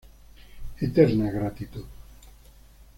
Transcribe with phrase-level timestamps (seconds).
[0.81, 1.85] Eterna gratitud.